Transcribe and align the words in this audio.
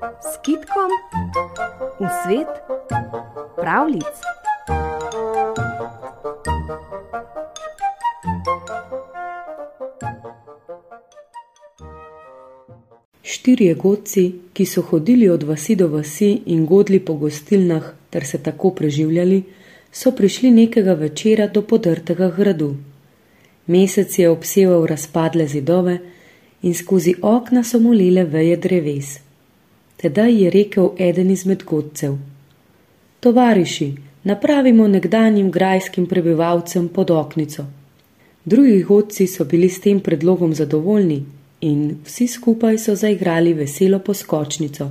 s 0.00 0.36
kitkom 0.42 0.90
v 2.00 2.08
svet 2.24 2.48
pravlic. 3.56 4.16
Štirje 13.20 13.74
godci, 13.74 14.24
ki 14.52 14.64
so 14.66 14.82
hodili 14.82 15.28
od 15.28 15.42
vasi 15.44 15.76
do 15.76 15.88
vasi 15.88 16.42
in 16.46 16.66
godli 16.66 17.00
po 17.00 17.14
gostilnah 17.14 17.92
ter 18.10 18.24
se 18.24 18.42
tako 18.42 18.70
preživljali, 18.70 19.42
so 19.92 20.12
prišli 20.12 20.50
nekega 20.50 20.92
večera 20.92 21.46
do 21.46 21.62
podrtega 21.62 22.30
gradu. 22.36 22.76
Mesec 23.66 24.18
je 24.18 24.30
obseval 24.30 24.86
razpadle 24.86 25.46
zidove 25.46 25.98
in 26.62 26.74
skozi 26.74 27.14
okna 27.22 27.64
so 27.64 27.78
molile 27.78 28.24
veje 28.24 28.56
dreves. 28.56 29.29
Tedaj 30.00 30.42
je 30.42 30.50
rekel 30.50 30.90
eden 30.98 31.30
izmed 31.30 31.64
godcev: 31.64 32.14
Tovariši, 33.20 33.94
napravimo 34.24 34.88
nekdanjim 34.88 35.50
grajskim 35.50 36.06
prebivalcem 36.06 36.88
pod 36.88 37.10
oknico. 37.10 37.64
Drugi 38.44 38.82
godci 38.82 39.26
so 39.26 39.44
bili 39.44 39.68
s 39.68 39.80
tem 39.80 40.00
predlogom 40.00 40.54
zadovoljni 40.54 41.24
in 41.60 41.98
vsi 42.04 42.26
skupaj 42.26 42.78
so 42.78 42.94
zaigrali 42.94 43.52
veselo 43.54 43.98
poskočnico. 43.98 44.88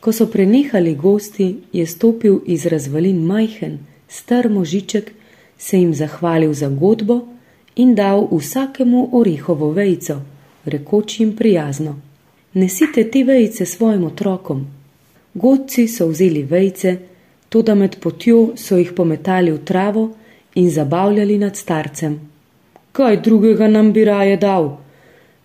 Ko 0.00 0.12
so 0.12 0.26
prenehali 0.26 0.94
gosti, 0.94 1.56
je 1.72 1.86
stopil 1.86 2.40
iz 2.46 2.66
razvalin 2.66 3.22
majhen, 3.24 3.78
star 4.08 4.48
možiček, 4.48 5.12
se 5.58 5.78
jim 5.78 5.94
zahvalil 5.94 6.52
za 6.52 6.68
godbo 6.68 7.20
in 7.76 7.94
dal 7.94 8.26
vsakemu 8.32 9.08
orehovo 9.12 9.70
vejco, 9.70 10.18
rekoč 10.64 11.20
jim 11.20 11.36
prijazno: 11.36 11.94
Nesite 12.54 13.10
te 13.10 13.24
vejce 13.24 13.66
svojim 13.66 14.04
otrokom. 14.04 14.66
Godci 15.34 15.88
so 15.88 16.06
vzeli 16.06 16.42
vejce, 16.42 16.96
tudi 17.48 17.74
med 17.74 17.96
potjo 18.00 18.52
so 18.56 18.76
jih 18.78 18.92
pometali 18.96 19.50
v 19.52 19.58
travo 19.64 20.10
in 20.54 20.70
zabavljali 20.70 21.38
nad 21.38 21.56
starcem. 21.56 22.20
Kaj 22.92 23.16
drugega 23.20 23.66
nam 23.68 23.92
bi 23.92 24.04
raje 24.04 24.36
dal? 24.36 24.76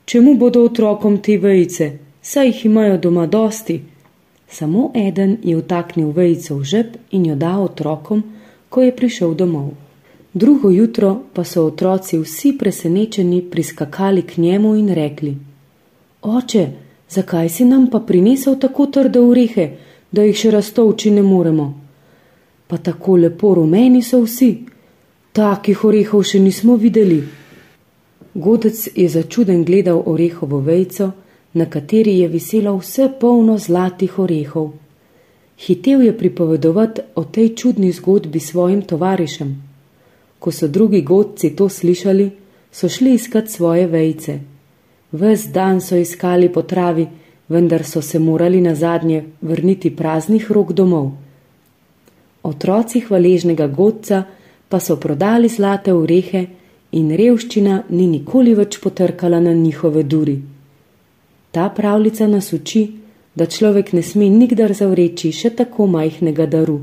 Čemu 0.06 0.36
bodo 0.38 0.62
otrokom 0.64 1.18
te 1.18 1.38
vejce, 1.38 1.92
saj 2.22 2.48
jih 2.48 2.66
imajo 2.66 2.98
doma 2.98 3.26
dosti? 3.26 3.80
Samo 4.50 4.92
eden 4.96 5.38
je 5.44 5.56
vtaknil 5.58 6.12
vejco 6.12 6.58
v 6.58 6.64
žep 6.64 6.98
in 7.12 7.26
jo 7.26 7.36
dal 7.36 7.64
otrokom, 7.64 8.22
ko 8.70 8.82
je 8.82 8.96
prišel 8.96 9.34
domov. 9.34 9.72
Drugo 10.34 10.70
jutro 10.70 11.22
pa 11.34 11.44
so 11.44 11.66
otroci 11.66 12.20
vsi 12.22 12.54
presenečeni 12.58 13.42
priskakali 13.42 14.22
k 14.22 14.38
njemu 14.38 14.76
in 14.76 14.94
rekli: 14.94 15.36
Oče, 16.22 16.68
zakaj 17.10 17.50
si 17.50 17.66
nam 17.66 17.88
pa 17.90 18.00
prinesel 18.00 18.60
tako 18.60 18.86
trde 18.86 19.20
orehe, 19.20 19.70
da 20.12 20.24
jih 20.24 20.38
še 20.38 20.52
raztovči 20.52 21.12
ne 21.12 21.22
moremo? 21.22 21.68
Pa 22.68 22.78
tako 22.78 23.16
lepo 23.18 23.54
rumeni 23.56 24.02
so 24.02 24.22
vsi, 24.24 24.50
takih 25.34 25.86
orehov 25.86 26.24
še 26.24 26.40
nismo 26.40 26.76
videli. 26.76 27.22
Godec 28.34 28.88
je 28.96 29.10
začuden 29.10 29.64
gledal 29.66 30.04
orehovo 30.06 30.60
vejco, 30.60 31.12
na 31.54 31.66
kateri 31.66 32.20
je 32.20 32.28
viselo 32.28 32.76
vse 32.78 33.10
polno 33.20 33.58
zlatih 33.58 34.20
orehov. 34.20 34.70
Hitev 35.60 36.04
je 36.06 36.18
pripovedovati 36.18 37.02
o 37.16 37.24
tej 37.24 37.56
čudni 37.56 37.92
zgodbi 37.92 38.40
svojim 38.40 38.82
tovarišem. 38.82 39.50
Ko 40.40 40.52
so 40.52 40.68
drugi 40.68 41.02
godci 41.02 41.56
to 41.56 41.70
slišali, 41.70 42.30
so 42.72 42.90
šli 42.90 43.14
iskat 43.14 43.50
svoje 43.50 43.88
vejce. 43.88 44.40
Ves 45.12 45.48
dan 45.52 45.82
so 45.82 45.96
iskali 45.96 46.50
po 46.54 46.62
travi, 46.62 47.08
vendar 47.50 47.84
so 47.86 48.02
se 48.02 48.20
morali 48.20 48.62
na 48.62 48.76
zadnje 48.76 49.24
vrniti 49.42 49.96
praznih 49.96 50.52
rok 50.52 50.72
domov. 50.72 51.12
Otroci 52.44 53.00
hvaležnega 53.00 53.68
godca 53.68 54.24
pa 54.70 54.80
so 54.80 54.96
prodali 54.96 55.50
zlate 55.50 55.94
orehe 55.94 56.46
in 56.92 57.10
revščina 57.12 57.84
ni 57.90 58.08
nikoli 58.08 58.54
več 58.54 58.80
potrkala 58.80 59.40
na 59.40 59.54
njihove 59.54 60.04
duri. 60.04 60.38
Ta 61.52 61.70
pravljica 61.70 62.28
nas 62.28 62.54
uči, 62.54 62.88
da 63.36 63.46
človek 63.46 63.94
ne 63.94 64.02
sme 64.02 64.30
nikdar 64.30 64.74
zavreči 64.74 65.32
še 65.32 65.50
tako 65.50 65.88
majhnega 65.88 66.46
daru. 66.46 66.80